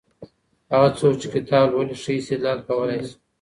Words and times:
هغه 0.71 0.89
څوک 0.99 1.13
چي 1.21 1.27
کتاب 1.35 1.65
لولي، 1.71 1.95
ښه 2.01 2.11
استدلال 2.19 2.59
کولای 2.67 2.99
سي. 3.07 3.15